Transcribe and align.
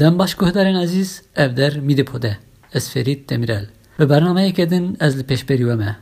Den 0.00 0.16
баш 0.18 0.34
aziz 0.40 1.22
Evder 1.36 1.46
ев 1.46 1.56
дар 1.74 1.80
мидиподе 1.80 2.38
ve 2.74 2.80
ферид 2.92 3.26
демирел 3.28 3.64
به 3.98 4.06
برنامه 4.06 4.52
کدن 4.52 4.84
از 5.00 5.26
پیش 5.26 5.44
بریومه 5.44 5.96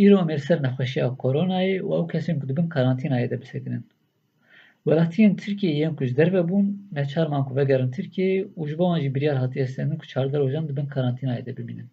ایرو 0.00 0.18
مرسر 0.30 0.58
نخوشی 0.66 1.00
او 1.00 1.10
کورونای 1.22 1.80
و 1.80 1.92
او 1.92 2.06
کسیم 2.12 2.38
کدبن 2.42 3.82
Velatiyen 4.86 5.36
Türkiye 5.36 5.74
yem 5.76 5.96
kuzder 5.96 6.32
ve 6.32 6.48
bun 6.48 6.88
ne 6.92 7.04
çarman 7.08 7.44
ku 7.44 7.56
vegerin 7.56 7.90
Türkiye 7.90 8.46
ucba 8.56 8.94
anji 8.94 9.14
bir 9.14 9.22
yer 9.22 9.34
hatiyeslerinin 9.36 9.96
kuçardar 9.98 10.40
ojan 10.40 10.68
dibin 10.68 10.86
karantina 10.86 11.36
edebilminin. 11.36 11.90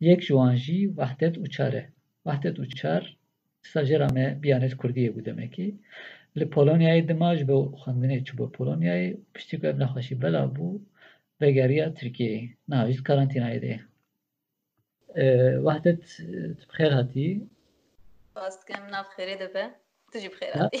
Yek 0.00 0.22
juanji 0.22 0.96
vahdet 0.96 1.38
uçare. 1.38 1.88
Vahdet 2.26 2.58
uçar 2.58 3.16
стажера 3.68 4.08
ме 4.16 4.24
биянеҷ 4.42 4.72
курдие 4.80 5.10
бу 5.14 5.20
демекӣ 5.28 5.66
ли 6.38 6.46
полониҳаи 6.54 7.00
димаш 7.10 7.38
бе 7.50 7.56
хандине 7.84 8.16
чӯ 8.26 8.32
бо 8.38 8.44
полониҳаи 8.58 9.04
пишти 9.34 9.54
гӯеб 9.62 9.76
нахӯшӣ 9.82 10.14
бела 10.24 10.42
бу 10.56 10.66
вегария 11.42 11.86
тиркияи 11.98 12.38
навиҷ 12.70 12.98
карантинаи 13.08 13.58
де 13.64 13.72
ваҳдат 15.66 16.00
ту 16.58 16.64
бихер 16.70 16.92
ҳатӣ 16.98 17.26
спастиким 18.32 18.82
нав 18.96 19.06
хири 19.16 19.34
дебе 19.44 19.64
ту 20.12 20.16
ҷи 20.22 20.28
бихер 20.34 20.50
ҳатӣ 20.60 20.78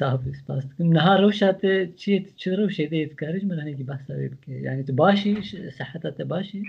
саҳби 0.00 0.28
спастиким 0.42 0.88
наҳа 0.98 1.14
рӯш 1.22 1.38
ҳате 1.48 1.70
чи 2.00 2.10
чи 2.40 2.48
рӯш 2.58 2.76
еде 2.86 2.98
иткариш 3.00 3.42
ман 3.50 3.58
ҳаниги 3.62 3.88
баҳса 3.92 4.10
ве 4.20 4.26
бики 4.32 4.52
яъне 4.70 4.82
ту 4.88 4.92
баши 5.02 5.32
саҳҳатате 5.78 6.22
баши 6.34 6.60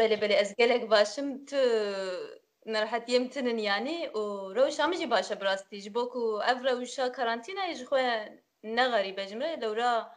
беле 0.00 0.16
беле 0.22 0.34
аз 0.42 0.48
гелек 0.60 0.82
башим 0.96 1.26
ту 1.50 1.60
نرحتیم 2.66 3.28
تنن 3.28 3.58
یعنی 3.58 4.06
و 4.06 4.52
روشا 4.54 4.86
مجی 4.86 5.06
باشه 5.06 5.34
براستی 5.34 5.80
جبو 5.80 6.06
که 6.06 6.16
او 6.16 6.62
روشا 6.68 7.08
کارانتینا 7.08 7.72
جخوا 7.72 8.24
نغری 8.64 9.12
بجمره 9.12 9.56
لورا 9.56 10.10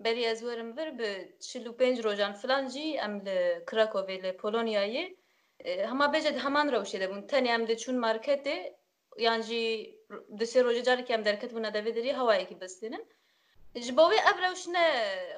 بری 0.00 0.26
از 0.26 0.42
ورم 0.44 0.72
بر 0.72 0.90
به 0.90 1.28
چلو 1.40 1.72
پنج 1.72 2.00
روژان 2.00 2.32
فلان 2.32 2.68
جی 2.68 2.98
ام 2.98 3.20
لکراکووی 3.26 4.16
لپولونیایی 4.18 5.16
هما 5.90 6.06
بجد 6.08 6.36
همان 6.36 6.72
روشی 6.74 6.98
ده 6.98 7.06
بون 7.08 7.22
تنی 7.26 7.48
ام 7.52 7.64
ده 7.64 7.76
چون 7.76 7.98
مارکت 7.98 8.42
ده 8.42 8.74
یعنی 9.18 9.42
جی 9.42 9.94
دسه 10.40 10.62
روژه 10.62 10.82
جاری 10.82 11.02
که 11.02 11.14
ام 11.14 11.22
درکت 11.22 11.52
بونه 11.52 11.70
ده 11.70 11.82
بدری 11.82 12.10
هوایی 12.10 12.46
که 12.46 12.54
بستینن 12.54 13.02
جبوي 13.86 14.18
أبروش 14.30 14.62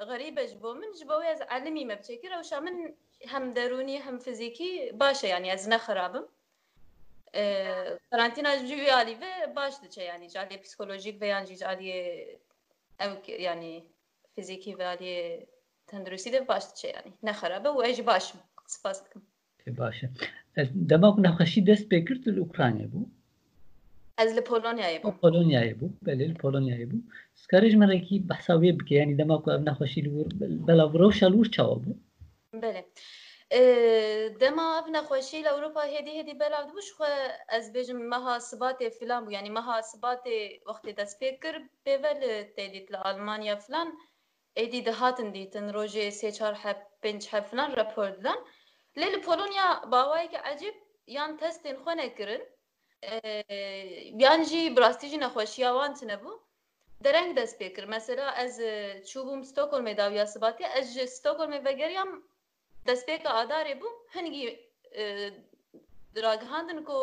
غريبة 0.01 0.45
جبو 0.47 0.73
من 0.73 0.91
جبوي 1.01 1.27
از 1.27 1.41
علمي 1.41 1.85
مبتكر 1.85 2.31
أو 2.35 2.41
من 2.61 2.93
هم 3.27 3.53
دروني 3.53 3.97
هم 4.01 4.17
فيزيكي 4.19 4.91
باشا 4.91 5.27
يعني 5.27 5.51
از 5.53 5.69
خرابم 5.71 6.23
قرنطینه 7.33 8.67
جوی 8.69 8.85
علی 8.87 9.13
و 9.15 9.25
باش 9.55 9.73
چه 9.89 10.03
یعنی 10.03 10.29
جالی 10.29 10.57
پسیکولوژیک 10.57 11.17
و 11.21 11.25
یعنی 11.25 11.55
جالی 11.55 11.93
یعنی 13.39 13.83
فیزیکی 14.35 14.73
و 14.75 14.81
علی 14.81 15.37
تندرسی 15.87 16.31
ده 16.31 16.41
باش 16.41 16.63
چه 16.75 16.87
یعنی 16.87 17.13
نخرابه 17.23 17.69
و 17.69 17.77
ایج 17.79 18.01
باش 18.01 18.33
سپاس 18.67 19.03
دکم 19.03 19.21
باشه 19.77 20.09
دماغ 20.89 21.19
نخشی 21.19 21.61
دست 21.61 21.89
بکرد 21.89 22.29
اوکرانی 22.29 22.85
بو 22.87 23.05
از 24.17 24.33
لپولونیای 24.33 24.99
بو 24.99 25.11
پولونیای 25.11 25.73
بو 25.73 25.89
بله 26.01 26.25
لپولونیای 26.27 26.85
بو 26.85 26.97
سکارج 27.35 27.75
مرکی 27.75 28.19
بحثاوی 28.19 28.77
که 28.87 28.95
یعنی 28.95 29.15
دماغ 29.15 29.49
نخشی 29.49 30.01
لور 30.01 30.27
بلا 30.67 30.85
روشا 30.87 31.27
لور 31.27 31.45
چاو 31.47 31.75
بو 31.79 31.93
بله 32.61 32.85
دما 34.39 34.77
اف 34.79 34.87
نخوشی 34.87 35.41
ل 35.41 35.47
اروپا 35.47 35.81
هدی 35.81 36.19
هدی 36.19 36.33
بلاو 36.33 36.71
دوش 36.71 36.93
خو 36.93 37.03
از 37.49 37.73
بجم 37.73 37.95
مها 37.97 38.39
سبات 38.39 38.89
فلان 38.89 39.31
یعنی 39.31 39.49
مها 39.49 39.81
سبات 39.81 40.23
وقت 40.65 40.89
دست 40.89 41.19
فکر 41.19 41.59
به 41.83 41.93
ول 42.03 42.43
تدیت 42.43 42.91
ل 42.91 42.95
آلمانیا 42.95 43.55
فلان 43.55 43.93
ایدی 44.57 44.81
دهاتن 44.81 45.29
دیتن 45.31 45.73
روزه 45.73 46.09
سه 46.09 46.31
چهار 46.31 46.53
حب 46.53 46.81
پنج 47.03 47.27
حب 47.27 47.43
فلان 47.49 47.71
راپور 47.75 48.09
دادن 48.09 48.39
لیل 48.95 49.17
پولونیا 49.19 49.67
باوایی 49.91 50.27
که 50.27 50.37
عجیب 50.51 50.73
یان 51.07 51.37
تستین 51.37 51.77
خو 51.83 51.89
نکرن 52.01 52.41
یان 54.23 54.43
جی 54.49 54.69
براستیجی 54.69 55.17
نخوشی 55.23 55.63
آوان 55.69 55.93
تنه 55.93 56.15
بو 56.17 56.31
درنگ 57.03 57.29
دست 57.39 57.57
فکر 57.59 57.85
مثلا 57.85 58.23
از 58.43 58.61
چوبم 59.09 59.41
ستوکل 59.49 59.81
می 59.87 59.93
داویا 59.93 60.25
سباتی 60.25 60.63
از 60.63 60.85
ستوکل 61.15 61.47
می 61.53 61.59
بگریم 61.59 62.11
destpêka 62.87 63.29
adarê 63.41 63.73
bû 63.81 63.87
hingî 64.15 64.43
ragihandin 66.23 66.79
ku 66.89 66.97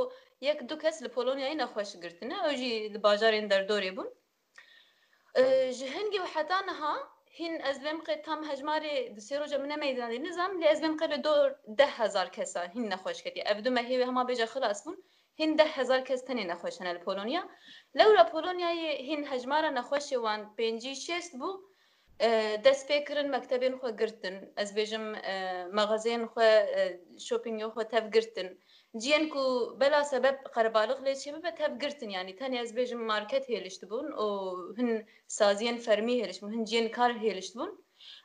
yek 0.49 0.59
du 0.69 0.77
kes 0.83 0.97
li 1.03 1.07
Polonyayê 1.17 1.57
nexweş 1.63 1.91
girtine 2.03 2.37
ew 2.45 2.55
jî 2.61 2.73
li 2.95 2.99
bajarên 3.07 3.47
derdorê 3.53 3.93
bûn. 3.97 4.09
Ji 5.79 5.87
hingî 5.97 6.19
û 6.19 6.27
heta 6.35 6.59
niha 6.69 6.95
hin 7.39 7.55
ezbemqê 7.71 8.17
tam 8.27 8.41
hejmarê 8.51 8.97
di 9.17 9.21
sê 9.27 9.35
roja 9.41 9.59
min 9.63 9.71
meydanê 9.85 10.19
nizam 10.27 10.53
lê 10.63 10.67
ezbemqê 10.75 11.07
li 11.13 11.19
dor 11.25 11.49
deh 11.81 11.91
hezar 12.01 12.33
kesa 12.33 12.63
hin 12.75 12.91
nexweş 12.91 13.23
ketiye. 13.25 13.45
Ev 13.53 13.59
du 13.65 13.69
mehê 13.77 13.97
hema 14.07 14.23
bêje 14.29 14.45
xilas 14.55 14.81
bûn 14.87 14.97
hin 15.39 15.59
deh 15.59 15.71
hezar 15.79 16.05
kes 16.09 16.23
tenê 16.29 16.45
nexweş 16.49 16.81
hene 16.81 16.95
li 16.95 17.01
Polonya. 17.01 17.43
Lewra 17.99 18.23
Polonyayê 18.35 18.93
hin 19.09 19.23
hejmara 19.31 19.69
nexweşê 19.77 20.17
wan 20.25 20.41
pêncî 20.59 20.93
şêst 21.07 21.33
bû, 21.41 21.51
دەست 22.65 22.85
پێکردن 22.91 23.29
مەکتتەبێن 23.35 23.75
خۆ 23.81 23.89
گرتن 24.01 24.37
ئەس 24.59 24.71
بێژم 24.77 25.05
مەغەزێن 25.79 26.23
خۆ 26.33 26.43
شۆپنگۆ 27.27 27.69
خۆ 27.75 27.81
تەفگرتن 27.93 28.49
جیان 29.03 29.25
و 29.45 29.45
بەلا 29.81 30.03
سەبەب 30.13 30.37
قەرباڵق 30.55 30.99
لێ 31.07 31.13
چێمە 31.21 31.41
بە 31.45 31.51
تەفگرتن 31.61 32.11
ینی 32.17 32.35
تەنی 32.41 32.59
ئەس 32.63 32.71
بێژم 32.77 33.01
مارکت 33.13 33.45
هێلشت 33.53 33.83
بوون 33.91 34.09
و 34.25 34.27
هەن 34.79 34.91
سازیان 35.39 35.77
فەرمی 35.87 36.17
هێرش 36.21 36.39
بوون 36.41 36.53
هەنجیان 36.57 36.87
کار 36.97 37.13
هێلشت 37.25 37.53
بوون 37.59 37.73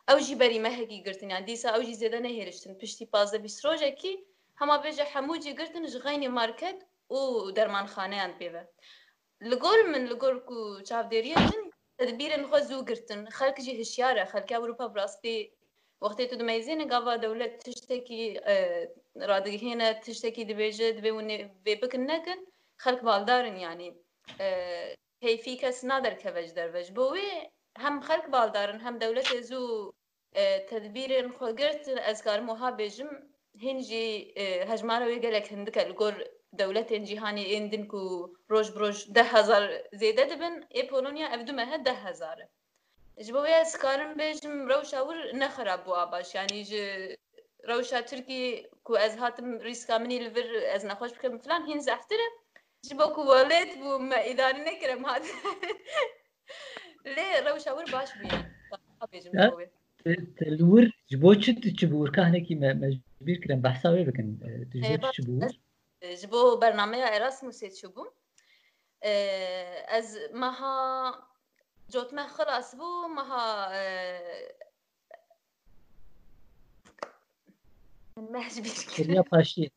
ئەو 0.09 0.17
ژی 0.25 0.35
بەریمەهێکی 0.41 1.03
گرتنیان 1.07 1.43
دیسا 1.49 1.69
ئەو 1.75 1.81
ژی 1.87 1.95
زێدە 2.01 2.19
نەهێرشتن 2.27 2.71
پشتی 2.81 3.05
پازە 3.13 3.37
بیسرۆژێکی 3.43 4.13
هەما 4.59 4.75
بێژە 4.83 5.05
هەمووجی 5.13 5.53
گرتن 5.59 5.83
ژغینی 5.93 6.29
مارکت 6.39 6.79
و 7.15 7.19
دەرمانخانەیان 7.57 8.31
پێوە 8.39 8.63
لەگۆر 9.49 9.79
من 9.91 10.03
لەگۆر 10.11 10.33
و 10.53 10.57
چاودێریەن 10.89 11.55
تدبیرên 11.99 12.43
xwe 12.51 12.59
zû 12.69 12.77
girtin 12.87 13.21
xelk 13.37 13.57
jî 13.65 13.73
hişyar 13.81 14.15
e 14.17 14.25
xelkê 14.33 14.53
Ewropa 14.57 14.85
bi 14.95 14.99
rastî 15.01 15.35
wextê 16.05 16.23
tu 16.29 16.35
dimezîne 16.39 16.85
gava 16.93 17.15
dewlet 17.23 17.53
tiştekî 17.65 18.23
radigihêne 19.31 19.89
tiştekî 20.05 20.43
dibêje 20.49 20.87
dibê 20.97 21.11
hûn 21.17 21.29
vê 21.65 21.73
bikin 21.81 22.03
nekin 22.11 22.39
xelk 22.83 23.01
baldarin 23.09 23.57
yanî 23.65 23.89
peyfî 25.21 25.53
kes 25.61 25.77
naderkeve 25.89 26.43
ji 26.47 26.55
derve 26.59 26.81
bo 26.97 27.03
wê 27.15 27.29
hem 27.83 27.95
xelk 28.07 28.25
baldarin 28.33 28.79
hem 28.85 28.95
dewletê 29.03 29.39
zû 29.49 29.61
tedbîrên 30.71 31.27
xwe 31.37 31.51
girt 31.61 31.81
ez 32.11 32.17
karim 32.25 32.47
wiha 32.51 32.69
bêjim 32.81 33.11
hin 33.63 33.79
jî 33.89 34.05
hejmara 34.69 35.05
wê 35.11 35.17
gelek 35.25 35.45
hindike 35.51 35.83
li 35.89 35.93
gor 36.01 36.15
دولتên 36.59 37.05
cîhanê 37.05 37.43
ên 37.55 37.69
din 37.71 37.85
ku 37.91 38.29
roj 38.49 38.75
bi 38.75 38.79
roj 38.79 39.13
deh 39.15 39.27
hezar 39.33 39.63
zêde 39.99 40.29
dibin 40.29 40.55
ê 40.69 40.81
e 40.81 40.87
Polonya 40.87 41.27
ev 41.35 41.47
du 41.47 41.53
mehe 41.53 41.85
deh 41.85 41.97
hezar 42.05 42.37
e. 42.39 42.47
Ji 43.23 43.31
bo 43.33 43.39
wê 43.47 43.51
ez 43.63 43.73
karim 43.83 44.11
bêjim 44.19 44.55
rewşa 44.71 44.99
wir 45.07 45.39
nexerab 45.39 45.81
bû 45.87 46.11
baş 46.11 46.35
yanî 46.35 46.63
ji 46.69 46.83
rewşa 47.69 48.05
Tirkî 48.05 48.69
ku 48.87 48.97
ez 48.97 49.13
hatim 49.21 49.49
rîska 49.63 49.99
minî 49.99 50.17
li 50.25 50.35
vir 50.35 50.47
ez 50.75 50.83
nexweş 50.91 51.11
bikim 51.15 51.39
filan 51.45 51.61
hîn 51.67 51.79
zehtir 51.79 52.19
e 52.27 52.29
ji 52.87 52.93
bo 52.99 53.07
ku 53.15 53.21
welêt 53.31 53.71
bû 53.81 53.89
me 54.09 54.19
îdarî 54.31 54.61
hat 55.09 55.25
lê 57.15 57.25
rewşa 57.47 57.71
wir 57.77 57.87
baş 57.93 58.09
bûye 58.19 58.39
bêjim 59.13 59.33
bo 59.51 59.55
wê 59.61 59.65
e, 60.09 60.11
Telwir 60.39 60.85
ji 61.11 61.17
bo 61.21 61.29
çi 61.41 61.51
tu 61.61 61.87
me 62.61 62.69
mecbur 62.83 63.37
kirin 63.43 63.59
behsa 63.65 63.87
wê 63.95 64.01
bikin 64.07 64.27
tu 64.71 65.43
e, 65.47 65.49
جبو 66.13 66.57
برنامج 66.57 66.99
اراسموس 67.03 67.63
يتشبو 67.63 68.05
از 69.87 70.17
مها 70.33 70.77
جوت 71.89 72.13
ما 72.13 72.27
خلاص 72.27 72.75
بو 72.75 73.07
مها 73.07 73.67
مهج 78.17 78.59
بيركن 78.59 79.21
باشين 79.31 79.69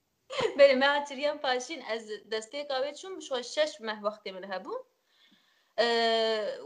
بلي 0.59 0.75
مع 0.75 1.05
تريان 1.05 1.37
باشين 1.39 1.83
از 1.83 2.09
دستي 2.33 2.63
قاوي 2.63 2.95
شو 2.95 3.21
شو 3.21 3.43
شش 3.43 3.81
مه 3.81 4.05
وقت 4.05 4.29
من 4.29 4.53
هبو 4.53 4.75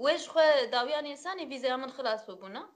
ويش 0.03 0.29
خو 0.29 0.41
داويان 0.73 1.07
انسان 1.07 1.49
فيزا 1.49 1.77
من 1.77 1.91
خلاص 1.91 2.31
بونا 2.31 2.69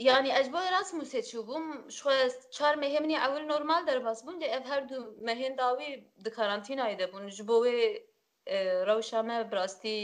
Yani 0.00 0.28
ecba 0.38 0.64
Erasmus 0.64 1.30
çubum 1.30 1.90
şu 1.90 2.10
ez 2.10 2.50
çar 2.50 2.74
mehemni 2.78 3.14
evvel 3.16 3.46
normal 3.46 3.86
derbas 3.86 4.26
bun 4.26 4.40
de 4.40 4.46
ev 4.46 4.60
her 4.62 4.88
du 4.88 5.16
mehen 5.20 5.58
davi 5.58 6.04
de 6.16 6.30
karantinaydı 6.30 7.12
bun 7.12 7.28
jbo 7.30 7.56
ve 7.64 7.78
روشا 8.88 9.20
ما 9.28 9.36
براستي 9.52 9.96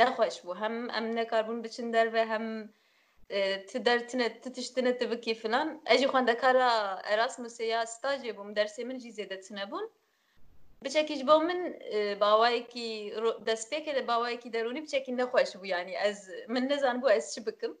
نخوش 0.00 0.36
بو 0.46 0.52
هم 0.62 0.74
ام 0.98 1.06
نكاربون 1.18 1.58
بچن 1.64 1.88
در 1.94 2.06
و 2.14 2.16
هم 2.32 2.46
تدرتنه 3.70 4.26
تتشتنه 4.42 4.92
تبكي 5.00 5.34
فلان 5.42 5.68
اجي 5.92 6.06
خوان 6.10 6.24
دكارا 6.30 6.70
اراسموس 7.12 7.56
يا 7.74 7.80
ستاجي 7.94 8.32
بوم 8.36 8.48
درسي 8.58 8.82
من 8.88 8.96
جي 9.02 9.10
زيادة 9.16 9.38
تنبون 9.46 9.86
بچكيش 10.84 11.20
بو 11.28 11.36
من 11.48 11.60
باواي 12.24 12.60
كي 12.72 12.88
دسبيك 13.48 13.86
باواي 14.10 14.36
كي 14.42 14.48
دروني 14.56 14.80
بچكي 14.86 15.10
نخوش 15.20 15.50
بو 15.60 15.64
يعني 15.74 15.92
از 16.08 16.18
من 16.54 16.62
نزان 16.72 16.96
بو 17.02 17.06
از 17.16 17.26
شبكم 17.34 17.72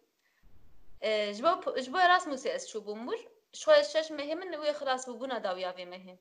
ji 1.06 1.42
bo 1.42 1.72
ji 1.80 1.90
bo 1.92 1.98
Erasmusê 2.04 2.48
ez 2.56 2.64
çûbûm 2.70 3.06
bûr 3.06 3.20
şoya 3.52 3.82
şeş 3.84 4.10
mehim 4.10 4.42
in 4.42 4.52
wê 4.52 4.70
xilas 4.78 5.08
bûbûna 5.08 5.42
dawiya 5.44 5.70
vê 5.70 5.86
mehim. 5.86 6.18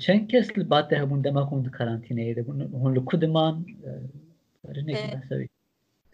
Çend 0.00 0.28
kes 0.30 0.48
li 0.58 0.64
batê 0.70 0.94
hebûn 1.02 1.24
dema 1.24 1.42
hûn 1.50 1.64
di 1.64 1.68
karantîneyê 1.68 2.36
de 2.36 2.42
hûn 2.80 2.94
li 2.96 3.04
ku 3.04 3.20
diman 3.20 3.66
e, 4.68 4.74
rinekî 4.74 5.18
besewî. 5.22 5.48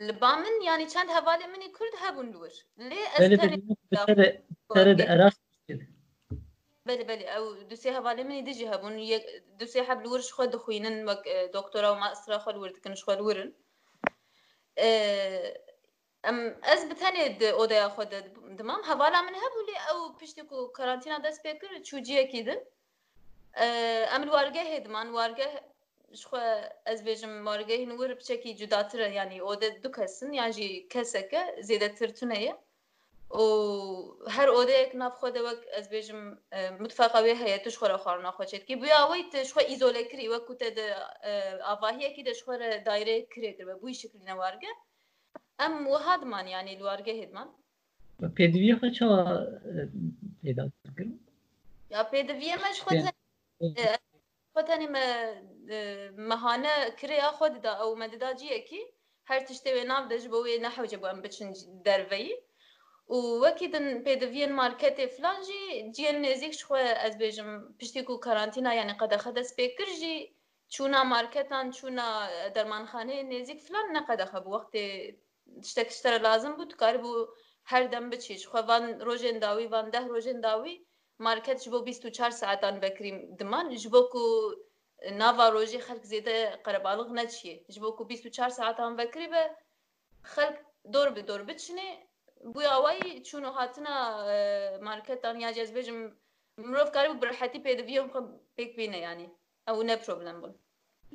Li 0.01 0.21
ba 0.21 0.37
min 0.37 0.61
yanî 0.61 0.89
çend 0.89 1.09
hevalê 1.09 1.53
minî 1.53 1.73
Kurd 1.73 1.95
hebûn 2.05 2.33
dûr. 2.33 2.53
Lê 2.79 3.01
ez 4.91 4.99
de 4.99 5.03
Erasmus 5.05 5.49
بله 6.89 7.05
بله 7.11 7.25
او 7.37 7.45
دو 7.71 7.77
سه 7.83 7.89
حواله 7.97 8.23
منی 8.29 8.43
دیجی 8.49 8.67
هبون 8.73 8.95
یک 9.15 9.25
دو 9.61 9.65
سه 9.73 9.81
حبل 9.89 10.05
ورش 10.13 10.29
خود 10.37 10.51
دخوینن 10.57 10.97
وک 11.11 11.21
دکترا 11.57 11.89
و 11.95 12.01
ماسترا 12.03 12.39
خود 12.45 12.57
ورد 12.63 12.77
کن 12.85 12.95
خود 13.07 13.21
ورن 13.27 13.51
ام 16.29 16.55
ez 16.63 16.85
bi 16.91 16.95
tenê 17.01 17.25
di 17.41 17.49
odeya 17.63 17.89
xwe 17.95 18.11
de 18.11 18.21
dimam 18.59 18.83
hevala 18.91 19.21
min 19.27 19.35
hebû 19.45 19.61
lê 19.69 19.77
ew 19.93 20.01
piştî 20.21 20.43
ku 20.51 20.59
karantîna 20.79 21.19
dest 21.25 21.41
pê 21.45 21.53
kir 21.61 21.73
çûciyekî 21.89 22.43
din 22.47 22.61
em 24.15 24.23
li 24.27 24.31
wargehê 24.37 24.79
diman 24.85 25.09
wargeh 25.19 25.53
ji 26.19 26.23
xwe 26.27 26.45
ez 26.93 27.01
bêjim 27.09 27.35
wargehên 27.49 27.91
wir 28.01 28.11
biçekî 28.21 28.51
cudatir 28.61 28.99
e 28.99 29.09
yanî 29.21 29.39
ode 29.43 29.83
du 29.83 29.91
kesin 29.93 30.33
yan 30.33 30.51
jî 30.57 30.89
keseke 30.93 31.43
zêdetir 31.69 32.11
tune 32.19 32.39
ye 32.45 32.55
û 33.41 33.43
her 34.37 34.49
odeyek 34.61 34.91
nav 35.01 35.13
xwe 35.19 35.31
de 35.35 35.41
wek 35.49 35.61
ez 35.79 35.87
bêjim 35.95 36.23
e, 36.53 36.61
mutfeqa 36.83 37.21
wê 37.27 37.35
heye 37.43 37.59
tu 37.63 37.71
ji 37.71 37.77
xwe 37.79 37.87
re 37.93 37.99
xwarina 38.05 38.31
xwe 38.37 38.45
çetkî 38.53 38.75
buya 38.83 39.01
wê 39.11 39.21
te 39.33 39.39
ji 39.45 39.51
xwe 39.53 39.63
îzole 39.73 40.03
kirî 40.11 40.25
wek 40.35 40.45
ku 40.49 40.55
te 40.61 40.69
de 40.77 40.87
avahiyekî 41.73 42.23
de 42.29 42.33
ji 42.35 42.41
xwe 42.45 42.55
re 42.61 42.71
daîreyê 42.89 43.23
kirê 43.33 43.51
kiribe 43.57 43.75
bûyî 43.83 43.95
şiklîne 44.03 44.35
wargeh 44.45 44.77
ام 45.67 45.87
وهادمان 45.87 46.49
يعني 46.49 46.77
الوارقه 46.77 47.23
هدمان 47.23 47.49
بيدوية 48.21 48.75
خشوا 48.75 49.37
إذا 50.45 50.71
تذكروا 50.85 51.13
يا 51.91 52.03
بيدوية 52.03 52.55
مش 52.55 52.83
خدت 52.83 53.13
خدتني 54.57 54.87
ما 54.87 55.35
مهانة 56.11 56.89
كريا 56.89 57.31
خد 57.33 57.61
دا 57.63 57.69
أو 57.71 57.95
مدداجية 57.95 58.57
كي 58.59 58.87
هر 59.27 59.41
تشتوي 59.41 59.85
ناف 59.85 60.07
دجبوي 60.09 60.59
نحو 60.59 60.85
جبو 60.85 61.07
أم 61.07 61.23
بتشن 61.23 61.53
دروي 61.87 62.31
وەکی 63.45 63.67
دن 63.75 63.87
پێدەڤێن 64.05 64.53
مارکێتێ 64.61 65.05
فلانجی 65.15 65.65
جیل 65.97 66.17
نێزیک 66.25 66.53
شخوا 66.61 67.07
ez 67.09 67.15
bêjim 67.21 67.51
piştî 67.79 68.03
ku 68.05 68.15
karantîna 68.21 68.73
yani 68.75 68.95
qedexe 69.01 69.33
dest 69.37 69.53
pê 69.59 69.77
kir 69.77 69.91
jî 70.01 70.17
çûna 70.75 71.05
marketan 71.05 71.67
çûna 71.71 72.09
dermanxaneyê 72.55 73.25
nêzik 73.33 73.61
filan 73.67 73.87
neqedexe 73.95 74.39
bi 74.45 74.49
wextê 74.57 74.85
شتێکشتە 75.71 76.09
لازم 76.29 76.53
بوو 76.57 76.71
توکار 76.73 76.97
بوو 77.03 77.29
هەردەم 77.73 78.07
بچیش 78.13 78.43
خوێوان 78.51 78.85
ڕۆژێن 79.07 79.39
داوی 79.45 79.71
وان 79.73 79.87
ده 79.95 80.01
ڕۆژێن 80.13 80.39
داوی 80.47 80.77
مارکت 81.27 81.59
ji 81.65 81.69
bo 81.73 81.79
24 81.85 82.35
saetan 82.43 82.77
vekirî 82.83 83.13
diman 83.39 83.67
ji 83.83 83.89
bo 83.95 84.03
ku 84.13 84.23
e, 85.07 85.19
nava 85.21 85.47
rojî 85.55 85.81
xelk 85.87 86.03
zêde 86.13 86.37
qerebalıq 86.65 87.11
neçiye 87.19 87.55
ji 87.73 87.81
bo 87.83 87.91
ku 87.97 88.03
24 88.11 88.53
saetan 88.59 88.93
vekirî 88.99 89.29
ve 89.33 89.45
xelk 90.35 90.57
dor 90.93 91.09
bi 91.17 91.23
dor 91.29 91.41
biçinê 91.49 91.89
bu 92.55 92.61
awayî 92.77 93.11
çûn 93.29 93.45
û 93.49 93.51
hatina 93.59 93.97
e, 94.37 94.41
marketan 94.89 95.37
ya 95.45 95.51
cezbêjim 95.59 95.99
mirov 96.71 96.91
karî 96.95 97.11
bi 97.23 97.27
rehetî 97.33 97.59
pêdiviyê 97.67 98.01
xwe 98.13 98.21
pêk 98.59 98.71
bîne 98.79 98.99
yanî 99.07 99.27
ew 99.71 99.83
ne 99.91 99.97
problem 100.05 100.37
bûn 100.43 100.53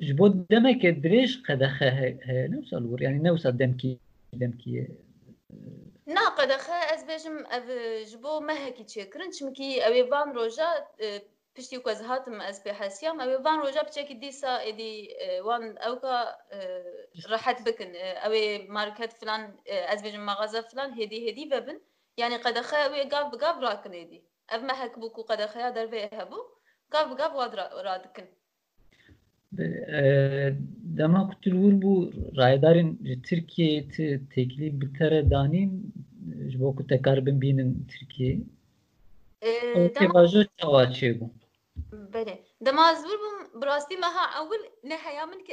ji 0.06 0.12
bo 0.18 0.26
demeke 0.52 0.90
dirêj 1.04 1.30
qedexe 1.46 1.88
heye 2.26 2.44
newsa 2.54 2.76
lûr 2.84 3.00
yanî 3.06 3.20
newsa 3.28 3.50
demkî 3.62 3.90
demkî 4.40 4.80
naqedexe 6.16 6.78
ez 6.94 7.02
bêjim 7.10 7.36
ev 7.56 7.64
ji 8.10 8.18
bo 8.22 8.40
mehekî 8.48 8.84
çêkirin 8.94 9.30
çimkî 9.36 9.70
ew 9.86 9.94
ê 10.02 10.10
van 10.10 10.28
roja 10.36 10.70
piştî 11.54 11.76
ku 11.82 11.90
ez 11.90 12.00
hatim 12.08 12.40
ez 12.40 12.56
pê 12.64 12.72
hesiyam 12.80 13.20
ew 13.20 13.30
ê 13.38 13.44
van 13.44 13.58
roja 13.64 13.80
biçekî 13.88 14.16
dîsa 14.22 14.52
êdî 14.70 14.92
wan 15.48 15.64
ew 15.88 15.94
ka 16.04 16.16
rehet 17.30 17.58
bikin 17.66 17.90
ew 18.26 18.32
ê 18.40 18.68
market 18.68 19.12
filan 19.20 19.42
ez 19.66 20.00
bêjim 20.04 20.24
mağaza 20.30 20.62
filan 20.62 20.90
hêdî 20.98 21.18
hêdî 21.26 21.44
vebin 21.52 21.78
yanî 22.22 22.36
qedexe 22.44 22.76
ew 22.88 22.94
ê 23.02 23.08
gav 23.08 23.32
bi 23.32 23.36
gav 23.44 23.56
rakin 23.62 23.92
êdî 24.02 24.18
ev 24.54 24.62
mehek 24.70 24.92
bû 25.00 25.12
ku 25.16 25.20
qedexeya 25.30 25.68
dervê 25.78 25.98
hebû 26.20 26.38
gav 26.92 27.04
bi 27.10 27.14
gav 27.20 27.32
wad 27.38 27.52
radikin 27.88 28.26
dema 30.96 31.26
kultur 31.26 31.52
bu 31.82 32.12
raydarin 32.36 33.22
Türkiye'yi 33.28 33.88
tekli 34.34 34.80
bir 34.80 34.94
tere 34.98 35.30
danin 35.30 35.92
boku 36.58 36.86
tekrar 36.86 37.26
bin 37.26 37.40
binin 37.40 37.86
Türkiye. 38.00 38.38
Okey 39.74 40.08
bazı 40.14 40.46
çava 40.56 40.90
bu. 41.20 41.30
Bele. 42.14 42.42
Dema 42.60 42.94
zbur 42.94 43.18
bu 43.54 43.62
brasti 43.62 43.96
maha 43.96 44.48
ne 44.82 44.90
nehaya 44.90 45.26
min 45.26 45.44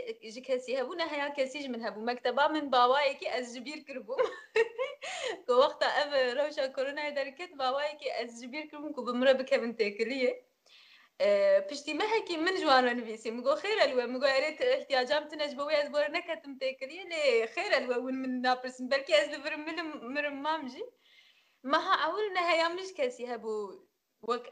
kesi 0.43 0.71
ne 0.73 0.97
nehaya 0.97 1.33
kesi 1.33 1.69
min 1.69 1.83
hebu. 1.83 1.99
Mekteba 2.01 2.49
min 2.49 2.71
bavayı 2.71 3.17
ki 3.17 3.25
ez 3.39 3.55
jibir 3.57 3.85
kirbum. 3.85 4.17
Ko 5.47 5.57
vakta 5.57 5.85
ev 6.01 6.35
rövşa 6.35 6.73
korona 6.73 7.15
derket 7.15 7.57
bavayı 7.59 7.97
ki 7.97 8.07
ez 8.23 8.43
jibir 8.43 8.69
kirbum 8.69 8.93
ku 8.93 9.07
bimre 9.07 9.39
bikevin 9.39 9.73
tekliye. 9.73 10.45
پشتی 11.69 11.93
مهکی 11.93 12.37
من 12.37 12.55
جوانو 12.61 12.93
نویسیم 12.93 13.41
گو 13.43 13.55
خیر 13.55 13.77
الو 13.83 14.07
مگو 14.13 14.25
عریت 14.35 14.59
احتیاجام 14.61 15.23
تنش 15.31 15.53
بوی 15.59 15.75
از 15.81 15.87
بور 15.91 16.07
نکتم 16.15 16.53
تکریه 16.61 17.03
لی 17.11 17.45
خیر 17.55 17.71
الو 17.75 17.95
ون 18.05 18.15
من 18.15 18.33
ناپرسم 18.45 18.87
بلکی 18.89 19.13
از 19.15 19.27
بفرم 19.33 19.61
من 19.65 19.81
مرم 20.13 20.41
مام 20.41 20.67
جی 20.71 20.83
مها 21.63 21.93
اول 22.05 22.25
نهایا 22.37 22.69
مش 22.69 22.93
کسی 22.97 23.25
هبو 23.25 23.55
وک 24.27 24.43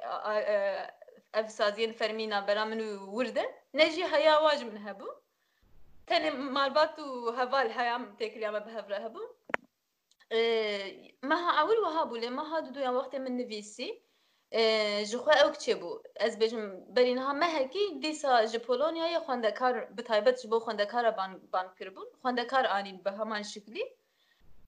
افسازین 1.33 1.91
فرمینا 1.99 2.41
برا 2.41 2.65
منو 2.65 2.87
ورده 3.15 3.43
نجی 3.73 4.03
هیا 4.13 4.35
واج 4.43 4.63
من 4.63 4.77
هبو 4.87 5.07
تنه 6.07 6.29
مالباتو 6.29 7.29
هوال 7.39 7.71
هیام 7.77 8.03
تکریا 8.19 8.51
ما 8.51 8.59
بهفره 8.59 8.97
هبو 9.05 9.21
مها 11.29 11.49
اول 11.61 11.77
وهابو 11.79 12.15
لی 12.15 12.29
مها 12.29 12.59
دو 12.61 12.69
دویا 12.71 12.91
وقت 12.93 13.15
من 13.15 13.31
نویسی 13.37 13.89
ji 15.09 15.17
xwe 15.23 15.33
ew 15.45 15.51
çê 15.63 15.73
bû 15.81 15.91
ez 16.25 16.33
bêjim 16.41 16.65
berî 16.95 17.13
niha 17.17 17.33
mehekî 17.43 17.85
dîsa 18.03 18.33
ji 18.51 18.59
Polonyayê 18.69 19.19
xwendekar 19.25 19.75
bi 19.97 20.03
taybet 20.09 20.37
ji 20.41 20.47
bo 20.51 20.57
xwendekara 20.65 21.11
bankkirbûn 21.53 22.07
xwendekar 22.23 22.65
anîn 22.77 22.97
bi 23.05 23.11
heman 23.19 23.41
şiklî 23.51 23.83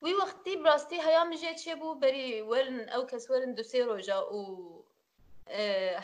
wî 0.03 0.11
wextî 0.21 0.53
rastî 0.67 0.97
heya 1.05 1.23
min 1.29 1.37
jê 1.43 1.53
çêbû 1.63 1.89
berî 2.01 2.27
werin 2.49 2.79
ew 2.95 3.03
kes 3.11 3.23
werin 3.29 3.53
du 3.57 3.61
sê 3.71 3.79
roja 3.89 4.19
û 4.35 4.39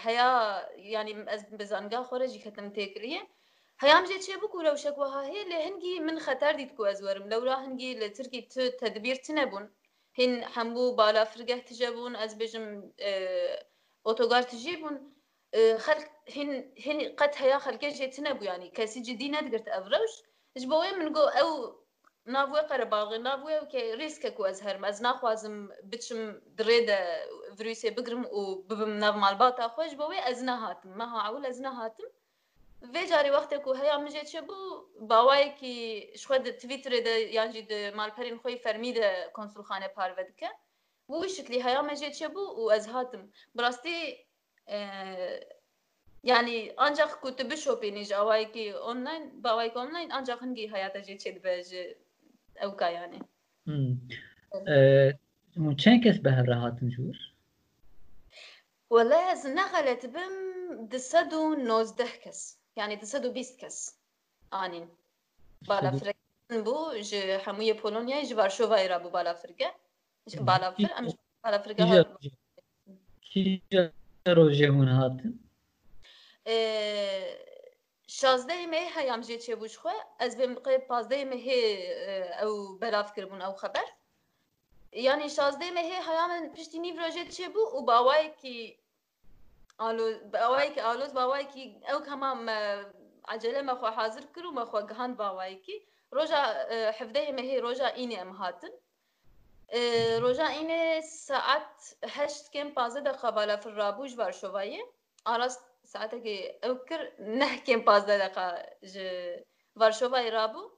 heya 0.05 0.31
yanî 0.95 1.13
ez 1.36 1.41
bi 1.59 1.65
zanga 1.71 2.00
xwere 2.09 2.27
jî 2.33 2.39
ketim 2.45 2.67
têkiriye 2.77 3.21
heyam 3.83 4.03
jê 4.09 4.17
çêbû 4.27 4.45
ku 4.53 4.59
rewşek 4.63 4.95
wiha 5.03 5.21
hê 5.33 5.41
lê 5.51 5.59
hingî 5.67 5.93
min 6.07 6.17
xeter 6.25 6.53
dît 6.59 6.71
ku 6.77 6.83
ez 6.91 7.00
werim 7.05 7.27
lewra 7.31 7.55
hingî 7.65 7.91
lê 8.01 8.07
tirkî 8.17 8.41
tu 8.51 8.62
tedbîr 8.81 9.17
tune 9.27 9.45
bûn 9.51 9.65
هن 10.19 10.43
همبو 10.43 10.95
بالا 10.95 11.25
فرقه 11.25 11.57
تجبون 11.59 12.15
از 12.15 12.38
بجم 12.38 12.83
اوتوغار 14.05 14.41
تجيبون 14.41 15.13
خلق 15.77 16.03
هن 16.35 16.49
هن 16.85 17.15
قد 17.15 17.33
هيا 17.38 17.57
خلق 17.59 17.85
جيتنا 17.85 18.33
بو 18.33 18.43
يعني 18.43 18.69
كاسي 18.69 18.99
جدي 19.01 19.29
ندقرت 19.29 19.67
افروش 19.67 20.11
جبوي 20.57 20.91
من 20.91 21.13
جو 21.13 21.21
او 21.21 21.75
نابوي 22.25 22.59
قرباغي 22.59 23.17
نابوي 23.17 23.65
كي 23.65 23.93
ريسك 23.93 24.33
كو 24.35 24.43
از 24.45 24.61
هرم 24.61 24.85
از 24.85 25.01
ناخوازم 25.01 25.69
بتشم 25.83 26.41
دريده 26.45 27.23
فيروسي 27.57 27.89
بقرم 27.89 28.25
و 28.25 28.55
ببم 28.55 28.97
ناب 28.99 29.15
مال 29.15 29.35
باتا 29.35 29.67
خوش 29.67 29.93
بوي 29.93 30.19
از 30.19 30.43
نهاتم 30.43 30.89
ما 30.97 31.05
هاول 31.05 31.45
از 31.45 31.61
نهاتم 31.61 32.03
وی 32.81 33.07
جاری 33.09 33.29
وقت 33.29 33.53
کو 33.63 33.74
هیا 33.74 33.98
مجه 34.00 34.24
چه 34.24 34.41
بو 34.41 34.55
باوای 35.07 35.51
کی 35.59 36.17
شخد 36.17 36.45
de 36.62 37.01
ده 37.03 37.29
یان 37.33 37.51
جی 37.51 37.62
ده 37.62 37.91
مالپرین 37.95 38.38
خوی 38.38 38.57
فرمیده 38.57 39.25
کنسول 39.33 39.63
خانه 39.63 39.88
پارود 39.88 40.36
که 40.38 40.50
بو 41.07 41.27
شکلی 41.27 41.62
هیا 41.62 41.81
مجه 41.81 42.12
چه 42.12 42.27
بو 42.27 42.67
و 42.67 42.71
از 42.71 42.88
هاتم 42.88 43.31
yani 46.24 46.74
ancak 46.77 47.21
kutubu 47.21 47.57
şopiniz 47.57 48.12
avayki 48.12 48.75
online 48.77 49.31
bavayki 49.43 49.77
online 49.77 50.09
ancak 50.12 50.41
hangi 50.41 50.67
hayata 50.67 51.00
geçir 51.00 51.43
bence 51.43 51.98
evka 52.55 52.89
yani. 52.89 53.19
Hmm. 53.63 53.98
Ee, 54.67 55.15
kes 56.03 56.24
behar 56.24 56.48
rahatın 56.48 56.89
jur? 56.89 57.15
Valla 58.91 59.31
ez 59.31 59.45
ne 59.45 59.63
galet 59.71 60.03
bim 60.13 60.91
disadun 60.91 61.65
nozdeh 61.67 62.21
kes. 62.24 62.59
yani 62.77 62.95
dëse 63.01 63.17
biî 63.35 63.57
kes 63.61 63.77
anîn 64.63 64.85
balafir 65.69 66.07
bû 66.67 66.77
ji 67.09 67.21
hemûyê 67.45 67.75
Polonyayê 67.83 68.25
ji 68.29 68.33
Varşovayê 68.41 68.89
ra 68.89 68.97
bû 69.03 69.13
balafirge 69.13 69.67
balafir 70.49 70.89
em 70.99 71.05
balafirge 71.43 71.83
rojê 74.38 74.69
hûn 74.75 74.89
hatin 74.99 75.33
şazdeyê 78.19 78.67
me 78.73 78.81
heyam 78.95 79.21
jê 79.27 79.38
çêbûj 79.45 79.73
xwe 79.81 79.95
ez 80.25 80.31
vê 80.39 80.45
miqê 80.55 80.75
pazdeyê 80.89 81.25
me 81.31 81.38
hê 81.45 81.59
e, 82.09 82.43
ew 82.45 82.53
belavkiribûn 82.81 83.39
ew 83.47 83.55
xeber 83.61 83.88
yanî 85.07 85.27
şazdeyê 85.38 85.71
me 85.77 85.83
hê 85.91 85.99
heya 86.07 86.25
min 86.31 86.43
piştî 86.55 86.77
nîv 86.83 86.95
rojê 87.03 87.23
çêbû 87.35 87.61
û 87.75 87.77
bawayekî 87.88 88.57
ئالۆ 89.86 90.05
ئەوەیکە 90.43 90.81
ئالۆز 90.88 91.12
باوایکی 91.19 91.63
ئەو 91.89 92.00
هەما 92.12 92.29
عجلە 93.33 93.62
مەخوا 93.69 93.89
حاضر 94.00 94.24
کرد 94.36 94.45
و 94.48 94.55
مەخوا 94.59 94.81
گەهاند 94.89 95.13
باوایکی 95.21 95.77
ڕۆژە 96.15 96.41
حفدەی 96.98 97.36
مەهێ 97.38 97.55
ڕۆژە 97.65 97.88
ئینێ 98.00 98.15
ئەم 98.21 98.31
هاتن 98.41 98.74
ڕۆژە 100.24 100.48
ئینێ 100.57 100.81
سعات 101.27 101.71
هەشت 102.15 102.45
کێم 102.53 102.69
پازە 102.77 103.00
دە 103.07 103.13
خەبالە 103.21 103.55
فرڕابوو 103.63 104.09
ژوار 104.13 104.33
شۆڤایە 104.41 104.83
ئاراست 105.27 105.63
ساعتێکی 105.93 106.38
ئەو 106.63 106.75
کرد 106.88 107.07
نەکێم 107.41 107.81
پازدە 107.88 108.15
دەقا 108.24 108.48
ڤارشۆڤای 109.79 110.27
رابوو 110.38 110.71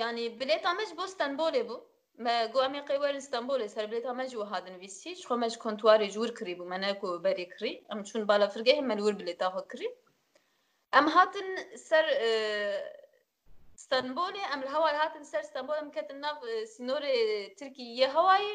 یعنی 0.00 0.24
بلێت 0.38 0.62
ئەمەش 0.68 0.90
بۆ 0.98 1.04
ستەنبۆلێ 1.14 1.62
بوو 1.68 1.80
Me 2.24 2.34
goemê 2.54 2.80
qewel 2.88 3.14
İstanbulê 3.22 3.64
e, 3.64 3.68
serbêta 3.76 4.12
me 4.18 4.24
ji 4.30 4.36
wiha 4.42 4.58
din 4.66 4.76
vîsî 4.82 5.10
ji 5.18 5.22
xwe 5.26 5.36
me 5.42 5.48
ji 5.52 5.58
kontuarê 5.64 6.08
ji 6.12 6.18
wir 6.22 6.32
kirî 6.38 6.54
bû 6.58 6.64
me 6.72 6.78
ne 6.84 6.92
ku 7.00 7.06
berê 7.24 7.46
kirî 7.56 7.70
em 7.92 7.98
çûn 8.08 8.22
balafirgehê 8.30 8.82
me 8.88 8.94
li 8.98 9.02
wir 9.06 9.16
bilêta 9.20 9.46
xwe 9.54 9.62
kirî 9.72 9.88
em 11.00 11.06
hatin 11.14 11.48
ser 11.88 12.04
e, 12.26 12.28
İstanbulê 13.78 14.42
em 14.54 14.60
li 14.64 14.68
hewar 14.74 14.94
hatin 15.02 15.22
ser 15.22 15.42
İstanbul 15.42 15.74
em 15.82 15.90
ketin 15.96 16.20
nav 16.26 16.36
e, 16.48 16.52
sînorê 16.74 17.14
Tirkiyeyê 17.58 18.08
hewayê 18.16 18.54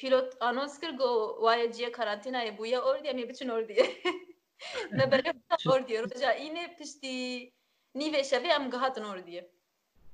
pilot 0.00 0.28
anons 0.42 0.78
kir 0.80 0.90
go 0.98 1.10
waye 1.40 1.72
ciye 1.72 1.90
karantinayê 1.98 2.52
bûye 2.58 2.80
ordiye 2.80 3.12
em 3.12 3.18
ê 3.18 3.28
biçin 3.28 3.48
ordiye 3.48 3.84
me 4.96 5.04
berê 5.12 5.30
ordiye 5.74 6.00
roja 6.02 6.30
înê 6.46 6.64
piştî 6.78 7.14
nîvê 8.00 8.22
şevê 8.30 8.48
em 8.56 8.70
gihatin 8.70 9.04
ordiye 9.04 9.50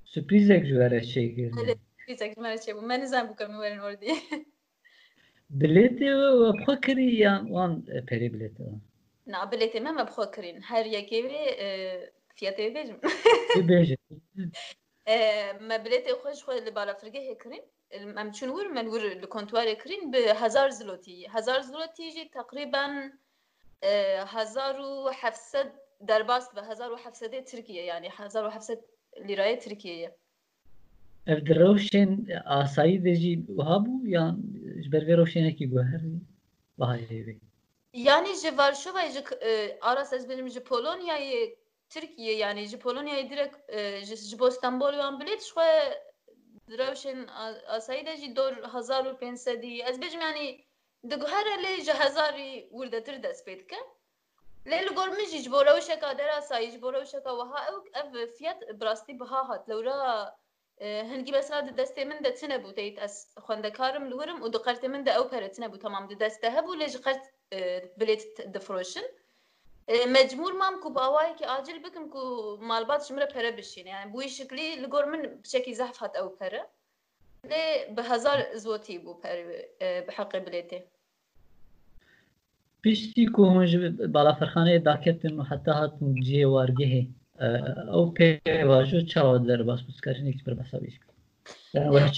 Sürprizek 0.04 0.66
ji 0.66 0.72
were 0.74 1.02
şey 1.02 1.28
girdi. 1.34 1.78
Exact, 2.08 2.36
mana 2.36 2.58
çe 2.60 2.76
bu. 2.76 2.82
Mene 2.82 3.06
zan 3.06 3.28
bu 3.28 3.36
kamı 3.36 3.60
verin 3.62 3.78
orada. 3.78 4.06
Bileti 5.50 6.04
bxwe 6.04 6.80
kirî 6.84 7.14
yan 7.24 7.44
wan 7.46 7.72
perê 8.08 8.28
bileti 8.34 8.56
wan? 8.64 8.78
Na 9.32 9.40
biletê 9.50 9.78
me 9.84 9.92
me 9.98 10.04
bxwe 10.08 10.26
kirîn. 10.34 10.58
Her 10.70 10.84
yekê 10.96 11.20
wê 11.30 11.42
fiyatê 12.38 12.60
wê 12.64 12.70
bêjim. 12.76 12.98
Bêjim. 13.70 14.00
Me 15.68 15.76
biletê 15.84 16.12
xwe 16.20 16.30
ji 16.36 16.40
xwe 16.44 16.54
li 16.66 16.70
balafirgehê 16.78 17.34
kirin. 17.42 17.62
Em 18.20 18.28
çûn 18.36 18.50
wir 18.56 18.66
men 18.76 18.86
wir 18.92 19.02
li 19.22 19.26
kontwarê 19.36 19.74
kirin 19.82 20.12
bi 20.12 20.18
hezar 20.42 20.70
zilotî. 20.78 21.16
Hezar 21.34 21.60
zilotî 21.68 22.06
jî 22.14 22.24
teqrîben 22.38 22.94
hezar 24.36 24.74
û 24.74 25.12
hefsed 25.22 25.68
derbas 26.08 26.46
be 26.56 26.60
hezar 26.70 26.90
û 26.90 26.96
hefsedê 27.04 27.44
Tirkiye 27.44 27.82
yani 27.92 28.08
hezar 28.08 28.44
û 28.44 28.50
hefsed 28.56 28.80
lirayê 29.28 29.58
Tirkiye'ye. 29.58 30.10
Ev 31.32 31.38
di 31.46 31.52
rewşên 31.62 32.10
asayî 32.60 32.98
de 33.04 33.12
jî 33.22 33.32
wiha 33.58 33.76
bû 33.84 33.94
yan 34.16 34.34
ji 34.82 34.88
ber 34.92 35.02
vê 35.08 35.14
rewşênekî 35.20 35.66
guherî 35.74 36.14
vahayê 36.80 37.06
hêvê? 37.14 37.34
Yani 38.08 38.30
ji 38.42 38.50
Varşovayê 38.60 39.10
ji 39.16 39.22
e, 39.50 39.78
aras 39.90 40.10
ez 40.12 40.24
bilim 40.30 40.48
ji 40.48 40.60
Polonyayê 40.60 41.56
Tirkiye 41.90 42.34
yani 42.44 42.62
ji 42.70 42.76
Polonyayê 42.86 43.24
direkt 43.30 43.56
e, 44.10 44.16
ji 44.30 44.38
bo 44.40 44.46
Stambolê 44.58 44.98
wan 45.02 45.14
bilêt 45.20 45.40
ji 45.40 45.48
xwe 45.52 45.70
rewşên 46.80 47.18
asayî 47.76 48.06
de 48.06 48.14
jî 48.16 48.30
dor 48.36 48.52
hezar 48.74 49.04
û 49.10 49.18
pênsedî 49.22 49.74
ez 49.90 49.96
bêjim 50.02 50.20
yani 50.28 50.46
di 51.10 51.16
guhere 51.22 51.54
lê 51.64 51.72
ji 51.86 51.92
hezarî 52.02 52.50
wirdetir 52.76 53.16
dest 53.22 53.48
pê 53.48 53.54
dike 53.58 53.80
lê 54.70 54.78
li 54.86 54.92
gor 54.98 55.08
min 55.16 55.26
jî 55.32 55.38
ji 55.44 55.50
bo 55.52 55.60
rewşeka 55.68 56.10
derasayî 56.20 56.68
ji 56.74 56.78
bo 56.82 56.90
rewşeka 56.96 57.32
wiha 57.40 57.60
ew 57.72 57.80
ev 58.22 58.28
fiyat 58.38 58.60
bi 58.80 58.84
rastî 58.86 59.12
biha 59.20 59.42
hat 59.48 59.68
lewra 59.70 59.96
هنگی 60.82 61.32
بەسا 61.32 61.60
دسته 61.78 62.04
من 62.08 62.18
دە 62.24 62.30
چنە 62.38 62.58
بوو 62.62 63.00
از 63.00 63.26
خانده 63.40 63.70
کارم 63.70 64.08
لورم 64.10 64.42
و 64.42 64.48
دقت 64.48 64.84
من 64.84 65.02
دە 65.04 65.08
ئەو 65.16 65.26
پەرەتنە 65.32 65.66
بوو 65.70 65.82
تەمام 65.84 66.04
دەستە 66.22 66.48
هەبوو 66.56 66.78
لێژ 66.80 66.94
قەت 67.06 67.22
اه، 67.52 67.82
بلێت 67.98 68.22
دفرۆشن 68.54 69.06
اه، 69.88 70.06
مجمور 70.06 70.52
مام 70.60 70.74
کو 70.82 70.88
که 71.38 71.44
ئاجل 71.50 71.78
بکم 71.84 72.06
کو 72.14 72.20
مال 72.70 72.84
بات 72.84 73.02
شمره 73.04 73.26
پەرە 73.34 73.50
بشین 73.58 73.86
یعنی 73.86 74.10
بوی 74.12 74.28
شکلی 74.28 74.76
لگور 74.76 75.04
من 75.04 75.40
شکی 75.52 75.74
زحف 75.74 75.96
هات 76.02 76.14
ئەو 76.16 76.28
پەرە 76.40 76.62
لێ 77.50 77.62
بە 77.96 78.00
هزار 78.10 78.38
زۆتی 78.64 78.98
بوو 79.04 79.20
اه، 79.24 80.00
بحقی 80.06 80.40
بلێتێ 80.46 80.80
پێشتی 82.84 83.24
کو 83.34 83.40
هەمەژ 83.50 83.72
بالا 84.14 84.32
فەرخانەیە 84.40 84.82
داکەتم 84.88 85.42
حتا 85.50 85.72
هاتم 85.72 86.14
جێ 86.26 86.42
وارگەهێ 86.54 87.04
ئەو 87.92 88.02
پێواژۆ 88.16 89.00
چاوە 89.12 89.34
دەرباس 89.48 89.80
بچکارن 89.86 90.26
یکبەر 90.28 90.54
بەسابیش 90.60 90.96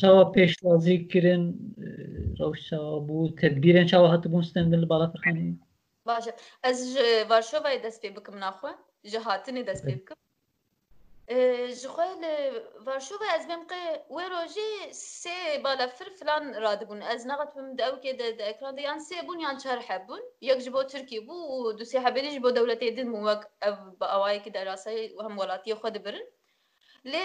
چاوە 0.00 0.24
پێشوازی 0.36 0.96
کردن 1.12 1.42
ڕەوش 2.38 2.58
چاوە 2.68 2.96
بوو 3.06 3.32
تدبیرن 3.42 3.86
چاوە 3.92 4.08
هەتبوون 4.14 4.44
ستند 4.50 4.72
لە 4.82 4.86
بالا 4.92 5.06
فرخانی 5.12 5.44
باشە 6.08 6.32
ئەس 6.64 6.78
وارشۆ 7.30 7.58
بای 7.64 7.82
دەست 7.86 7.98
پێ 8.02 8.08
بکەم 8.16 8.36
ناخوا 8.46 8.72
ji 9.12 9.18
hatinê 9.26 9.62
dest 9.68 9.82
pê 9.86 9.92
bikim 9.98 10.16
جخوا 11.82 12.04
لفارشوفا 12.22 13.24
از 13.30 13.46
بمقى 13.48 14.00
وي 14.10 14.24
روجي 14.28 14.92
سي 14.92 15.58
بالا 15.64 15.86
فر 15.86 16.08
فلان 16.20 16.62
رادبون 16.62 17.02
از 17.02 17.26
نغت 17.26 17.54
بم 17.54 17.76
داو 17.76 17.98
كده 18.00 18.30
دا 18.32 18.44
اكران 18.50 18.74
ديان 18.74 19.00
سي 19.00 19.20
بون 19.26 19.40
يان 19.40 19.56
چهر 19.58 19.78
حبون 19.80 20.20
يك 20.42 20.58
جبو 20.58 20.82
تركي 20.82 21.18
بو 21.20 21.34
ودو 21.68 21.84
سي 21.84 21.98
حبيلي 22.00 22.36
جبو 22.38 22.50
دولت 22.50 22.82
يدن 22.82 23.06
موك 23.08 23.42
او 23.62 23.72
بأواي 24.00 24.40
كده 24.40 24.62
راسي 24.64 25.14
وهم 25.16 25.38
ولاتي 25.38 25.74
خود 25.74 25.98
برن 26.02 26.24
لي 27.04 27.24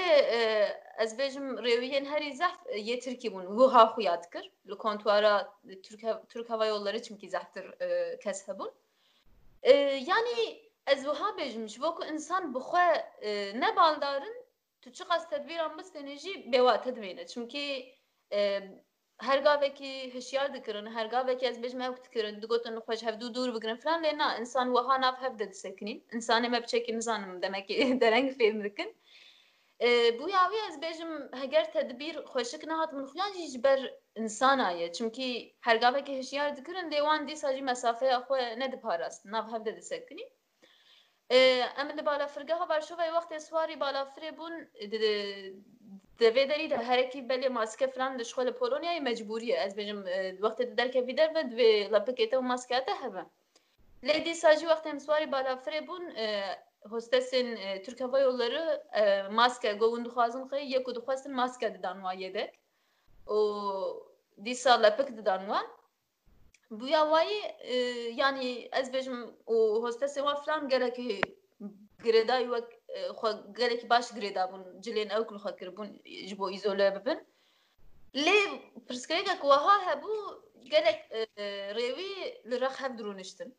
از 1.03 1.13
بيجم 1.17 1.55
ريوين 1.59 2.07
هري 2.07 2.35
زحف 2.35 2.59
يه 2.75 2.99
تركي 2.99 3.29
بون 3.29 3.45
وو 3.47 3.65
ها 3.65 3.85
خويات 3.85 4.25
كر 4.25 4.51
لكونتوارا 4.65 5.49
ترك, 5.83 6.21
ترك 6.29 6.47
هوا 6.51 6.65
يولları 6.65 7.01
çünkü 7.01 7.27
زحتر 7.27 7.65
كس 8.23 8.49
هبون 8.49 8.71
yani 10.07 10.64
ez 10.87 11.03
wiha 11.07 11.27
bêjim 11.37 11.63
ji 11.73 11.79
bo 11.83 11.89
ku 11.99 12.03
însan 12.13 12.43
bi 12.55 12.59
xwe 12.65 12.81
e, 13.29 13.59
nebaldarin 13.61 14.35
tu 14.81 14.89
çiqa 14.97 15.15
sedvîran 15.19 15.73
bispêne 15.79 16.15
jî 16.23 16.33
bêwa 16.53 16.75
te 16.83 16.95
dibîne 16.95 17.25
çunkî 17.27 17.67
e, 18.31 18.41
her 19.21 19.39
gavekî 19.39 20.09
hişyar 20.15 20.53
dikirin 20.53 20.87
her 20.97 21.05
gavekî 21.05 21.45
ez 21.45 21.57
bêjim 21.63 21.81
hev 21.87 21.95
dikirin 22.03 22.41
digotin 22.41 22.75
xweş 22.85 23.01
hevdû 23.07 23.33
dûr 23.35 23.55
bikirin 23.55 23.75
filan 23.77 24.03
lê 24.03 24.17
na 24.17 24.27
însan 24.39 24.67
wiha 24.75 25.01
nav 25.01 25.15
hev 25.23 25.39
de 25.39 25.49
disekinîn 25.51 25.97
însanê 26.15 26.49
me 26.49 26.59
biçekî 26.63 26.97
nizanim 26.97 27.41
demekî 27.41 27.77
dereng 28.01 28.29
fêm 28.39 28.63
dikin 28.63 28.89
بو 30.19 30.25
e, 30.29 30.33
یاوی 30.37 30.59
ez 30.69 30.75
bêjim 30.85 31.11
heger 31.41 31.71
tedbîr 31.73 32.15
xweşik 32.29 32.63
nehat 32.67 32.93
min 32.93 33.05
xuyan 33.11 33.31
jî 33.37 33.45
ji 33.51 33.63
ber 33.63 33.93
insana 34.15 34.71
ye 34.71 34.93
çimkî 34.93 35.55
her 35.61 35.75
gavekî 35.75 36.13
hişyar 36.19 36.57
dikirin 36.57 36.87
lê 36.91 36.99
wan 37.07 37.27
dîsa 37.27 37.49
jî 37.55 37.61
mesafeya 37.61 38.17
xwe 38.25 38.59
nediparasin 38.59 39.31
nav 39.31 39.45
hev 39.53 39.65
de 39.65 39.75
disekinîn 39.77 40.29
em 41.29 41.89
li 41.97 42.03
balafirgeha 42.05 42.65
Varşovayê 42.69 43.11
wextê 43.17 43.37
swarî 43.47 43.73
balafirê 43.81 44.31
bûn 44.37 44.53
devê 46.21 46.43
derî 46.49 46.69
de 46.71 46.77
herekî 46.77 47.19
belê 47.29 47.49
maske 47.49 47.87
filan 47.91 48.19
di 48.19 48.25
şixwe 48.25 48.45
li 48.45 48.49
Polonyayê 48.61 49.01
mecburiye 49.01 49.57
ez 49.65 49.73
bêjim 49.77 50.09
e, 50.09 50.19
wextê 50.41 50.71
di 50.71 50.77
derke 50.77 51.07
vî 51.07 51.17
derve 51.17 51.39
divê 51.41 51.91
lepikê 51.93 52.37
maske 52.41 52.85
te 52.85 52.93
hebe 53.03 53.23
lê 54.03 54.25
dîsa 54.25 54.55
jî 54.55 54.65
wextê 54.65 54.89
em 54.89 54.99
swarî 54.99 55.25
balafirê 55.31 55.87
bûn 55.87 56.03
e, 56.15 56.27
hostesên 56.89 57.55
e, 57.57 57.83
Türk 57.83 58.01
Hava 58.01 58.19
Yolları 58.19 58.63
maske 59.31 59.71
govun 59.73 60.05
dixwazin 60.05 60.41
xê 60.47 60.65
yek 60.65 60.87
û 60.87 60.95
dixwestin 60.95 61.35
maske 61.35 61.73
didan 61.73 61.95
wan 61.95 62.13
yedek 62.17 62.59
û 63.27 63.37
dîsa 64.45 64.73
lepik 64.83 65.17
didan 65.17 65.39
wan 65.39 65.65
Bu 66.71 66.87
yavayı 66.87 67.41
e, 67.59 67.75
yani 68.15 68.69
ez 68.71 68.93
bejim 68.93 69.31
o 69.45 69.81
hostesi 69.83 70.13
wa 70.15 70.41
filan 70.41 70.69
gelek 70.69 70.99
e, 70.99 71.19
greda 72.03 72.39
yu 72.39 72.55
e, 72.89 73.01
xwe 73.09 73.29
gelek 73.57 73.89
baş 73.89 74.11
greda 74.11 74.51
bun 74.51 74.63
cilên 74.81 75.09
ew 75.15 75.23
kul 75.27 75.37
xwe 75.41 75.51
kir 75.59 75.69
bun 75.77 75.89
ji 76.29 76.35
bo 76.39 76.45
îzole 76.55 76.87
bibin 76.95 77.19
lê 78.25 78.39
pirsgirêkek 78.87 79.39
wiha 79.51 79.75
hebû 79.89 80.13
gelek 80.73 80.99
e, 81.11 81.21
rêwî 81.79 82.09
li 82.49 82.57
rex 82.61 82.75
hev 82.81 82.91
dirûniştin 82.99 83.49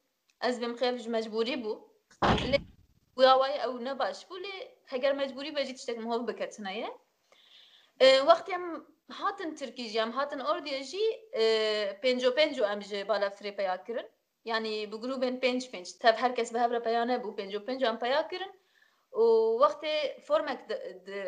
ez 0.47 0.55
bêm 0.63 0.75
xev 0.81 0.95
ji 1.03 1.11
mecbûrî 1.15 1.57
bû 1.65 1.73
lê 2.53 2.59
bu 3.17 3.21
yawayê 3.29 3.59
ew 3.67 3.85
ne 3.85 3.95
baş 4.03 4.17
bû 4.29 4.37
lê 4.45 4.55
heger 4.91 5.13
mecbûrî 5.23 5.51
be 5.57 5.63
jî 5.67 5.75
tiştek 5.77 5.99
mihav 6.03 6.23
bike 6.29 6.47
tune 6.55 6.73
ye 6.81 6.89
وقتی 8.03 8.53
هم 8.55 8.85
هاتن 9.11 9.51
ترکیجی 9.61 9.99
هم 10.01 10.11
هاتن 10.11 10.41
اردی 10.41 10.81
جی 10.91 11.03
پنجو 12.03 12.31
پنجو 12.31 12.65
ام 12.65 12.79
جه 12.79 13.05
بالا 13.05 13.29
فری 13.29 13.51
پیا 13.51 13.77
کرن 13.77 14.05
یعنی 14.45 14.87
بگروبن 14.87 15.37
پنج 15.41 15.71
پنج 15.71 15.93
تب 16.01 16.15
هر 16.19 16.33
کس 16.33 16.53
به 16.53 16.61
هر 16.61 16.79
پیا 16.79 17.05
نبو 17.05 17.33
پنجو 17.37 17.59
پنجو 17.59 17.87
ام 17.89 17.97
پیا 17.99 18.23
کرن 18.23 18.51
و 19.13 19.21
وقت 19.63 19.81
فرمک 20.27 20.59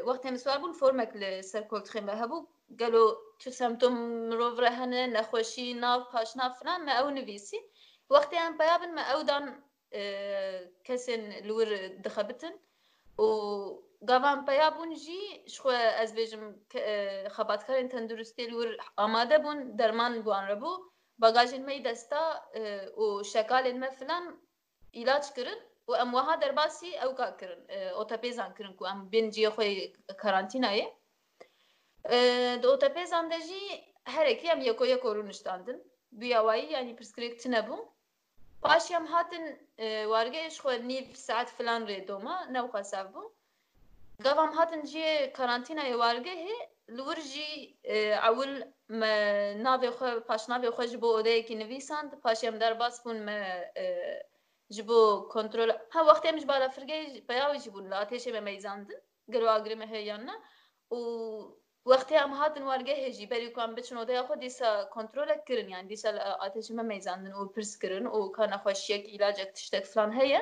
وقت 0.06 0.26
هم 0.26 0.36
سوال 0.36 0.58
بون 0.58 0.72
فرمک 0.72 1.10
لسر 1.14 1.60
کلتخیم 1.62 2.06
به 2.06 2.12
هبو 2.12 2.46
قالوا 2.80 3.08
تو 3.38 3.50
سمتم 3.50 3.92
مروف 4.28 4.58
رهنه 4.60 5.06
نخوشی 5.06 5.74
ناف 5.74 6.02
پاش 6.12 6.36
ناف 6.36 6.52
فلان 6.60 6.84
ما 6.84 6.92
او 6.98 7.10
نویسی 7.10 7.56
وقتی 8.10 8.36
ام 8.38 8.58
پیا 8.58 8.76
بن 8.78 8.94
ما 8.94 9.02
او 9.12 9.22
دان 9.22 9.44
کسن 10.84 11.40
لور 11.46 11.76
دخبتن 12.04 12.52
و 13.18 13.24
gavan 14.06 14.44
peya 14.46 14.68
bûn 14.78 14.90
jî 15.04 15.04
ji 15.04 15.20
xwe 15.56 15.78
ez 16.02 16.10
bêjim 16.18 16.42
xebatkarên 17.36 17.88
tenduristê 17.94 18.44
li 18.50 18.54
wir 18.60 18.70
amade 19.04 19.38
bûn 19.44 19.58
derman 19.78 20.14
guan 20.24 20.44
rebû 20.52 20.70
bagajên 21.24 21.62
me 21.68 21.76
desta 21.84 22.22
û 23.02 23.04
şekalên 23.32 23.76
me 23.82 23.90
filan 23.98 24.24
îlaç 25.00 25.24
kirin 25.34 25.60
û 25.88 25.92
em 26.02 26.08
wiha 26.16 26.34
derbasî 26.42 26.90
ew 27.04 27.12
ka 27.18 27.28
kirin 27.40 27.62
otepêzan 28.02 28.50
kirin 28.56 28.74
ku 28.78 28.82
em 28.92 28.98
bên 29.12 29.26
ciyê 29.34 29.50
xwe 29.56 29.66
karantînayê 30.22 30.86
di 32.62 32.66
otepêzan 32.74 33.24
de 33.30 33.38
jî 33.48 33.60
herekî 34.14 34.46
em 34.54 34.60
yeko 34.68 34.84
yeko 34.92 35.08
rû 35.16 35.22
niştandin 35.28 35.78
bûyawayî 36.20 36.66
yanî 36.76 36.92
pirsgirêk 36.98 37.34
tune 37.42 37.60
bûn 37.68 37.80
paş 38.64 38.84
em 38.98 39.04
hatin 39.12 39.44
wargehê 40.12 40.48
ji 40.50 40.56
xwe 40.60 40.74
nîv 40.88 41.06
saet 41.26 41.48
filan 41.58 41.80
rê 41.90 41.98
doma 42.08 42.36
newxa 42.54 42.84
sev 42.94 43.06
bûn 43.14 43.28
gavam 44.24 44.52
hatin 44.58 44.82
ciyê 44.90 45.12
karantina 45.36 45.82
êwargehê 45.92 46.56
li 46.96 47.02
wir 47.08 47.20
jî 47.32 47.50
e, 47.84 47.96
ewil 48.30 48.54
me 49.00 49.14
navê 49.66 49.90
xwe 49.98 50.10
paşnavê 50.30 50.68
xwe 50.76 50.84
ji 50.92 50.98
bo 51.02 51.08
odeyekî 51.20 51.54
nivîsand 51.62 52.10
paşê 52.24 52.46
em 52.50 52.56
derbas 52.64 52.96
bûn 53.04 53.16
me 53.26 53.38
e, 53.76 53.84
ji 54.74 54.82
bo 54.88 55.00
kontrol 55.34 55.68
her 55.94 56.04
wextê 56.10 56.26
em 56.32 56.38
ji 56.42 56.46
balafirgehê 56.52 57.06
peyawê 57.30 57.58
jî 57.64 57.70
bûn 57.74 57.84
li 57.90 57.94
atêşê 58.04 58.30
me 58.36 58.40
meyzandin 58.48 59.00
gelo 59.32 59.48
agirî 59.56 59.76
me 59.82 59.86
hêyan 59.94 60.22
ne 60.28 60.34
û 60.98 60.98
وقتی 61.92 62.14
هم 62.22 62.32
هاتن 62.40 62.64
وارگه 62.70 62.94
هجی 63.04 63.24
بری 63.32 63.48
کام 63.58 63.70
بچن 63.78 63.96
و 64.00 64.04
دیگه 64.08 64.22
خود 64.28 64.38
دیسا 64.46 64.70
کنترل 64.96 65.30
کردن 65.48 65.68
یعنی 65.74 65.86
دیسا 65.92 66.10
آتش 66.46 66.66
ما 66.76 66.82
میزندن 66.92 67.32
و 67.38 67.42
پرس 67.54 67.72
کردن 67.82 68.06
و 68.16 68.18
کان 68.36 68.52
خوشیک 68.64 69.02
علاج 69.14 69.36
اکتشتک 69.44 69.84
فلان 69.92 70.10
هیه 70.18 70.40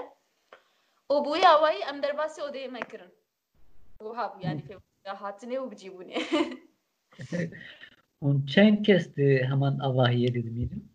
و 1.13 1.15
بوی 1.27 1.43
آوایی 1.55 1.81
ام 1.91 1.97
درباسی 2.05 2.41
و 2.47 2.49
دیگه 2.57 2.69
مکردن 2.77 3.11
Yani, 4.15 4.39
ne 4.39 4.43
يعني 4.43 4.63
في 4.63 4.79
مصطلحاتنا 5.03 5.61
وبجيبوني 5.61 6.17
Und 8.23 8.47
Cenkes'ti 8.49 9.45
hemen 9.51 9.79
Allah'ıya 9.81 10.29
dedim 10.29 10.57
yedim. 10.57 10.93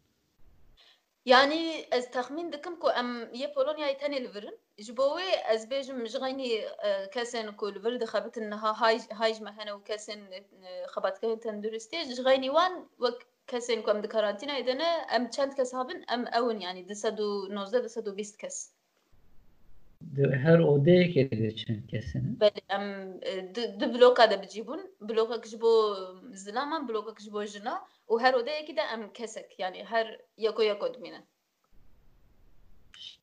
Yani 1.26 1.86
az 1.92 2.12
tahmin 2.12 2.52
dikim 2.52 2.80
ku 2.80 2.92
em 2.92 3.34
ye 3.34 3.54
Polonya'yı 3.54 3.96
tenê 3.98 4.22
li 4.24 4.30
virin. 4.36 4.58
Ji 4.78 4.98
bo 4.98 5.16
wê 5.20 5.30
ez 5.54 5.62
bêjim 5.72 6.06
ji 6.12 6.18
xeynî 6.24 6.50
e, 6.88 6.92
kesên 7.16 7.56
ku 7.58 7.66
ha 7.68 7.80
vir 7.86 8.00
dixebitin 8.02 8.52
ve 8.52 8.56
kesen 8.58 9.24
e, 9.24 9.34
ji 9.36 9.44
me 9.44 9.52
hene 9.58 9.70
û 9.72 9.80
kesên 9.90 10.20
xebatkerên 10.94 11.40
tenduristê 11.46 12.00
ji 12.08 12.16
xeynî 12.28 12.46
wan 12.56 12.74
wek 13.04 13.18
kesên 13.48 13.82
ku 13.84 13.92
em 13.92 14.04
di 14.04 14.08
karantînayê 14.08 14.66
dene 14.68 14.90
em 15.16 15.30
çend 15.30 15.52
kes 15.56 15.74
habin 15.74 16.04
em 16.14 16.26
ewin 16.34 16.60
yani 16.60 16.90
di 16.90 16.96
sed 16.96 17.18
û 17.20 18.38
kes. 18.42 18.58
هر 20.20 20.62
عده 20.74 21.08
که 21.12 21.24
دیدن 21.24 21.88
کسین 21.88 22.36
بله 22.40 22.62
ام 22.70 22.84
دو 23.80 23.86
بلوکا 23.94 24.26
ده 24.32 24.38
بجيبون 24.44 24.80
بلوکا 25.02 25.38
كجبو 25.44 25.72
زلاما 26.44 26.78
بلوکا 26.88 27.12
كجبو 27.18 27.44
جنا 27.44 27.76
و 28.12 28.16
هر 28.24 28.34
عده 28.40 28.52
که 28.68 28.74
ده 28.74 28.84
ام 28.94 29.02
کسک 29.14 29.60
یعنی 29.60 29.80
هر 29.92 30.06
یکو 30.38 30.62
یکو 30.64 30.88
دمینه 30.94 31.22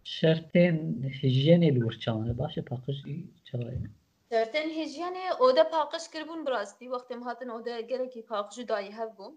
شرطين 0.05 0.75
هجيني 1.23 1.71
الورشانه 1.71 2.33
باشه 2.33 2.61
پاقش 2.71 2.99
چوای 3.49 3.79
شرطين 4.31 4.69
هجيني 4.81 5.25
او 5.41 5.53
ده 5.53 5.63
پاقش 5.65 6.05
کربون 6.15 6.45
براستی 6.45 6.89
وقتی 6.89 7.15
هاتن 7.15 7.51
او 7.51 7.61
ده 7.63 7.83
گره 7.91 8.07
کی 8.13 8.23
پاقش 8.23 8.59
دایی 8.59 8.91
هبون 8.99 9.33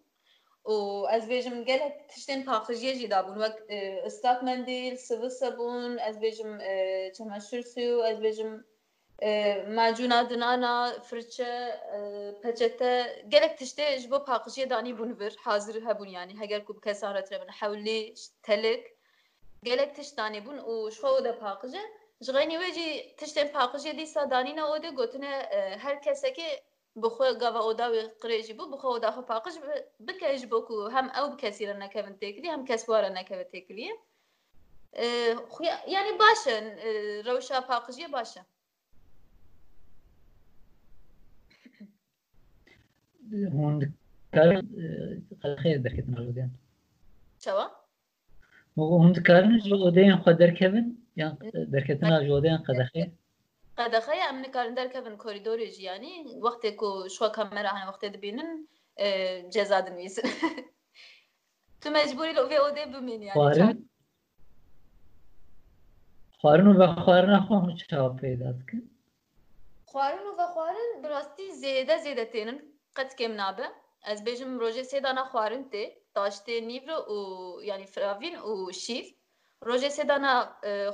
و 0.69 0.73
ez 1.15 1.23
bêjim 1.29 1.55
gelek 1.65 2.09
tiştên 2.09 2.41
paxijiye 2.47 2.93
jî 2.99 3.07
dabûn 3.11 3.37
wek 3.43 3.55
e, 3.75 3.77
ıslak 4.09 4.39
mendîl, 4.43 4.95
sıvı 5.07 5.29
sabûn, 5.39 5.97
ez 6.07 6.15
bêjim 6.23 6.51
e, 6.71 6.75
çemeşir 7.17 7.63
suyu, 7.71 8.03
ez 8.11 8.17
bêjim 8.25 8.51
e, 9.23 9.29
macûna 9.77 10.29
dinana, 10.29 10.75
firçe, 11.07 11.53
peçete 12.41 12.93
gelek 13.33 13.53
tiştê 13.61 13.87
ji 14.01 14.07
bo 14.11 14.19
paxijiye 14.29 14.67
danî 14.73 14.91
bûn 14.99 15.11
vir 15.19 15.33
hazir 15.45 15.75
hebûn 15.85 16.07
yani 16.17 16.33
heger 16.41 16.61
ku 16.65 16.71
bi 16.75 16.81
kesan 16.87 17.13
retire 17.15 17.41
bin 17.41 17.47
hewlî 17.59 17.99
telik 18.47 18.83
gelek 19.67 19.91
tişt 19.95 20.17
danî 20.17 20.39
bûn 20.45 20.57
û 20.71 20.73
ji 20.91 20.97
xwe 20.97 21.23
de 21.25 21.33
paqije 21.43 21.83
ji 22.25 22.31
xênî 22.35 22.55
wê 22.61 22.69
jî 22.77 22.87
tiştên 23.19 23.47
paxijiye 23.57 23.93
dîsa 23.99 24.21
danîna 24.33 24.63
odê 24.75 24.91
gotine 24.99 25.33
her 25.85 25.95
kesekê 26.07 26.49
بخو 26.95 27.23
او 27.23 27.69
وداوي 27.69 28.07
قريجي 28.07 28.53
بو 28.53 28.71
بخو 28.71 28.97
داخو 28.97 29.21
باقش 29.21 29.53
بكاج 29.99 30.45
بوكو 30.45 30.87
هم 30.87 31.09
او 31.09 31.35
بكثير 31.35 31.71
انا 31.71 31.87
كبن 31.87 32.19
تاكلي 32.19 32.49
هم 32.49 32.65
كسوار 32.65 33.07
انا 33.07 33.21
كبن 33.21 33.45
تاكلي 33.51 33.87
يعني 35.87 36.09
باشا 36.19 36.75
روشا 37.31 37.59
باقجي 37.59 38.07
باشا 38.07 38.43
هون 43.33 43.93
كار 44.31 44.57
اه، 45.45 45.55
خير 45.55 45.77
دركت 45.77 46.09
مالودين 46.09 46.51
شوا 47.39 47.65
هون 48.79 49.13
كارنج 49.13 49.67
لودين 49.67 50.17
خدر 50.17 50.49
كبن 50.49 50.95
يعني 51.17 51.37
دركتنا 51.53 52.15
لودين 52.19 52.57
خدر 52.57 52.85
خير 52.93 53.11
qedexe 53.85 54.13
em 54.13 54.41
nikarin 54.45 54.75
derkevin 54.79 55.15
koridorê 55.23 55.67
jî 55.75 55.83
yanî 55.91 56.13
wextê 56.45 56.71
ku 56.81 56.89
şwa 57.15 57.27
kamera 57.37 57.71
hene 57.75 57.85
wextê 57.89 58.07
dibînin 58.13 58.49
ceza 59.53 59.79
dinivîsin 59.87 60.25
tu 61.81 61.87
mecburî 61.99 62.33
li 62.37 62.43
vê 62.51 62.57
odê 62.67 62.83
bimînî 62.93 63.25
yani 63.25 63.77
xwarin 66.39 66.67
û 66.71 66.73
vexwarina 66.81 67.37
xwe 67.45 67.55
hûn 67.63 67.75
çawa 67.91 68.11
peyda 68.21 68.49
dikin 68.59 68.81
xwarin 69.91 70.25
û 70.31 70.33
vexwarin 70.41 70.91
bi 71.03 71.07
rastî 71.15 71.45
zêde 71.63 71.95
zêde 72.05 72.25
tênin 72.33 72.57
qet 72.97 73.11
kêm 73.19 73.33
nabe 73.41 73.67
ez 74.11 74.19
bêjim 74.27 74.51
rojê 74.63 74.83
sêdana 74.91 75.23
xwarin 75.31 75.63
tê 75.73 75.83
taş 76.15 76.35
tê 76.45 76.55
nîvro 76.69 76.97
û 77.15 77.17
yanî 77.69 77.87
firavîn 77.93 78.37
û 78.49 78.51
şîf 78.83 79.07
Roje 79.67 79.87
sedana 79.97 80.33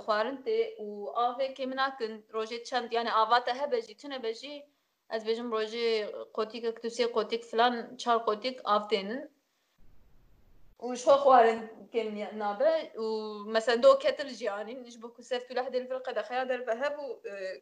xwarin 0.05 0.37
tê 0.45 0.57
u 0.87 1.07
avê 1.25 1.47
kê 1.55 1.63
min 1.69 1.75
nakin 1.81 2.13
roje 2.35 2.57
çend 2.69 2.89
yani 2.97 3.11
avata 3.23 3.43
te 3.53 3.59
hebe 3.61 3.79
jî 3.87 3.93
tune 4.01 4.19
be 4.23 4.31
jî 4.41 4.55
ez 5.15 5.21
bêjim 5.27 5.49
roje 5.55 5.87
qotîkek 6.37 6.77
tu 6.81 6.87
sê 6.97 7.05
filan 7.49 7.73
çar 8.01 8.17
qotîk 8.27 8.57
avdenin. 8.75 9.21
U 10.79 10.87
û 10.89 10.95
ji 10.95 11.01
xwe 11.03 11.15
xwarin 11.23 11.61
kêm 11.93 12.09
nabe 12.43 12.75
û 13.03 13.05
mesela 13.55 13.77
do 13.85 13.91
ketil 14.03 14.29
jî 14.39 14.45
anîn 14.59 14.79
ji 14.91 14.97
bo 15.03 15.09
ku 15.15 15.21
seft 15.29 15.49
û 15.51 15.53
lehdê 15.57 15.77
li 15.83 15.87
firqe 15.91 16.13
de 16.17 16.21
xeya 16.27 16.43
derve 16.51 16.73
heb 16.83 16.95
û 16.99 17.05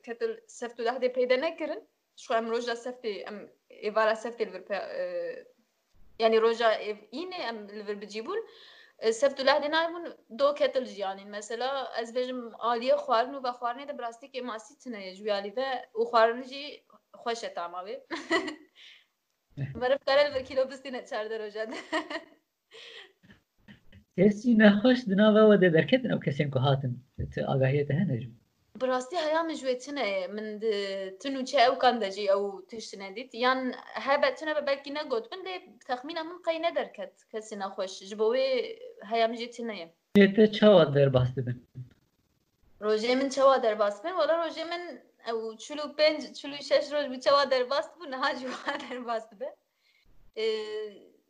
ketil 0.05 0.31
seft 0.59 0.77
û 0.81 1.13
peyde 1.17 1.37
nekirin 1.45 1.81
ji 2.21 2.33
em 2.39 2.45
roj 2.51 2.65
da 2.69 2.75
em 3.29 3.37
êvara 3.87 4.15
seftê 4.23 4.45
li 4.45 4.53
vir 4.53 4.65
yani 6.21 6.37
roja 6.43 6.71
ev 6.89 6.97
înê 7.19 7.41
em 7.51 7.57
li 7.75 7.83
vir 7.87 7.99
سبتولاه 9.13 9.59
دینای 9.61 9.87
مون 9.91 10.03
دو 10.39 10.53
کتل 10.59 10.85
جیانین 10.85 11.31
مثلا 11.31 11.87
از 11.97 12.13
بجم 12.13 12.53
آلیه 12.59 12.95
خوارن 12.95 13.35
و 13.35 13.51
خوارنه 13.51 13.85
ده 13.85 13.93
براستی 13.93 14.27
که 14.27 14.41
ماسی 14.41 14.73
تنه 14.83 15.15
جویالی 15.15 15.49
و 15.49 15.63
او 15.93 16.05
خوارن 16.05 16.41
جی 16.41 16.81
خوش 17.13 17.39
تاماوی 17.39 17.97
برف 19.75 20.03
کارل 20.05 20.29
بر 20.33 20.41
کیلو 20.41 20.65
بستی 20.65 20.91
نه 20.91 21.01
چار 21.09 21.27
در 21.27 21.37
روژه 21.43 21.65
ده 21.65 21.75
کسی 24.17 24.55
نخوش 24.55 24.99
دنا 25.09 25.49
و 25.49 25.57
ده 25.57 25.69
درکتن 25.69 26.11
او 26.11 26.19
کسی 26.19 26.49
که 26.51 26.59
هاتن 26.59 26.95
آگاهیت 27.47 27.91
هنجم 27.91 28.31
براستي 28.79 29.15
هيا 29.17 29.41
من 29.41 29.53
جواتنا 29.53 30.27
من 30.27 30.45
تنو 31.19 31.41
تشا 31.43 31.65
او 31.67 31.75
كانداجي 31.77 32.31
او 32.31 32.59
تشتنا 32.69 33.09
ديت 33.09 33.35
يان 33.35 33.73
هابا 33.93 34.29
تنا 34.29 34.59
بالكي 34.59 34.91
نقود 34.91 35.27
من 35.33 35.43
دي 35.43 35.71
تخمينه 35.87 36.23
من 36.23 36.37
قينا 36.45 36.69
دركت 36.69 37.13
كسينا 37.33 37.69
خوش 37.69 38.03
جبوي 38.03 38.77
هيا 39.03 39.27
من 39.27 39.35
جيتنا 39.35 39.89
جيت 40.17 40.39
تشاوا 40.41 40.83
دير 40.83 41.09
باستبن 41.09 41.57
روجي 42.81 43.15
من 43.15 43.29
تشاوا 43.29 43.57
دير 43.57 43.73
باستبن 43.73 44.11
ولا 44.11 44.43
روجي 44.43 44.63
من 44.63 44.99
او 45.29 45.53
تشلو 45.53 45.83
بنج 45.97 46.31
تشلو 46.31 46.55
شاش 46.55 46.93
روج 46.93 47.05
بتشاوا 47.05 47.43
دير 47.43 47.63
باستبن 47.63 48.13
هاجو 48.13 48.49
دير 48.89 48.99
باستبن 48.99 49.51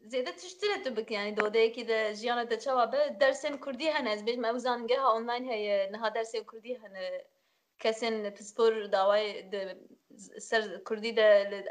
زیاده 0.05 0.31
تشتره 0.31 0.83
تو 0.83 0.89
بک 0.89 1.11
یعنی 1.11 1.31
دوده 1.31 1.67
کی 1.69 1.83
ده 1.83 2.11
جیانه 2.13 2.43
ده 2.43 2.55
چوابه 2.57 3.07
درسین 3.21 3.57
کردی 3.65 3.87
هنه 3.89 4.09
از 4.09 4.25
بیش 4.25 4.35
موزانگه 4.45 4.97
ها 4.99 5.09
آنلاین 5.17 5.43
هیه 5.51 5.89
نها 5.93 6.09
درسین 6.09 6.43
کردی 6.51 6.73
هنه 6.75 7.05
کەسێن 7.83 8.15
پسپۆر 8.35 8.73
داوای 8.95 9.27
سەر 10.47 10.61
کوردی 10.87 11.13
دە 11.19 11.27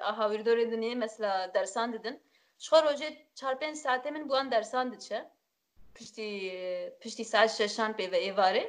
ئاهاویردۆری 0.06 0.70
دنیێ 0.74 0.94
مەسلا 1.02 1.32
دەرسان 1.54 1.88
ددن 1.94 2.16
شخوا 2.64 2.80
ڕۆژێ 2.86 3.08
چارپێن 3.38 3.74
ساعتێ 3.84 4.08
من 4.14 4.24
بووان 4.28 4.46
دەرسان 4.54 4.86
دچە 4.94 5.18
پشتی 5.96 6.30
پشتی 7.00 7.24
ساعت 7.32 7.50
شەشان 7.58 7.92
پێوە 7.98 8.18
ئێوارێ 8.26 8.64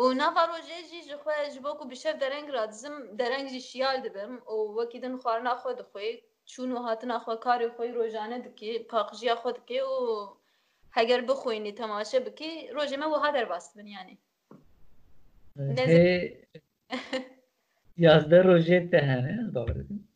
و 0.00 0.04
ناوا 0.20 0.44
ڕۆژێژی 0.52 1.06
ژخوا 1.10 1.34
ji 1.52 1.60
bo 1.64 1.72
ku 1.78 1.84
bişev 1.90 2.16
dereng 2.22 2.48
radizim 2.56 2.94
dereng 3.20 3.46
jî 3.52 3.60
şiyal 3.68 3.98
dibim 4.06 4.32
û 4.54 4.56
wekî 4.78 4.98
din 5.04 5.14
xwarina 5.20 5.52
xwe 5.60 5.72
dixwe 5.80 6.06
çûn 6.50 6.70
û 6.76 6.78
hatina 6.86 7.16
xwe 7.24 7.36
karê 7.44 7.66
xwe 7.74 7.86
rojane 7.98 8.38
dike 8.46 8.70
paqijiya 8.90 9.34
xwe 9.40 9.50
dike 9.58 9.78
û 9.94 9.96
heger 10.96 11.20
bixwînî 11.28 11.72
temaşe 11.80 12.18
bikî 12.26 12.50
rojê 12.76 12.96
me 13.02 13.08
wiha 13.14 13.30
derbas 13.36 13.66
bin 13.78 13.88
yanî 13.96 14.16
Ne 15.58 16.30
yazda 17.96 18.44
rojet 18.44 18.92
de 18.92 18.98
hani 19.00 19.54
doğru 19.54 19.74
değil 19.74 19.90
mi? 19.90 20.06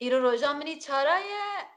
İro 0.00 0.22
rojam 0.22 0.60
beni 0.60 0.80
çağıraya 0.80 1.70